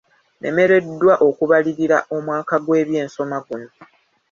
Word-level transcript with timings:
Nemereddwa 0.41 1.13
okubalirira 1.27 1.97
omwaka 2.15 2.55
gw'ebyensoma 2.65 3.37
guno. 3.45 3.69